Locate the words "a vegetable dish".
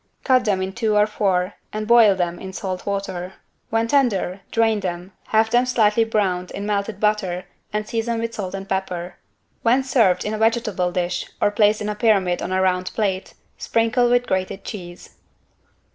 10.33-11.29